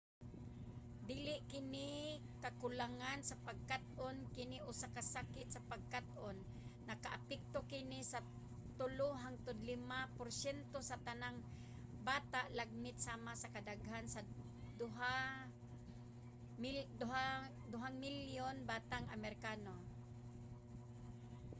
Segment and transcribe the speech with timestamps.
[1.09, 1.89] dili kini
[2.43, 6.37] kakulangan sa pagkat-on kini usa ka sakit sa pagkat-on;
[6.89, 8.19] nakaapekto kini sa
[8.79, 11.37] 3 hangtod 5 porsyento sa tanang
[12.07, 14.21] bata lagmit sama ka daghan sa
[14.79, 16.65] 2
[18.03, 19.73] milyong batang amerikano